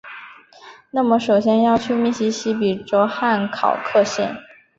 [0.89, 4.35] 那么首先要去密西西比州汉考克县！